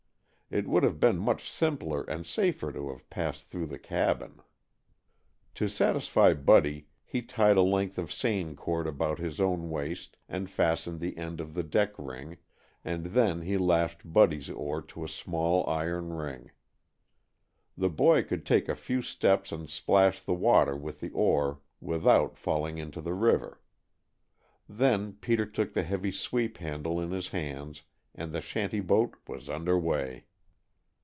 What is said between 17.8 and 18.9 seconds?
boy could take a